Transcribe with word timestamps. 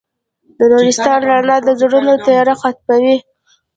د 0.57 0.59
نورستان 0.71 1.19
رڼا 1.29 1.57
د 1.63 1.69
زړونو 1.79 2.13
تیاره 2.25 2.55
ختموي. 2.61 3.17